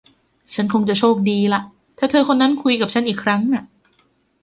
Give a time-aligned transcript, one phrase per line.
[0.53, 1.61] ฉันคงจะโชคดีล่ะ
[1.97, 3.63] ถ้าเธอคนนั้นคุยกับฉันอีกครั้งน่ะ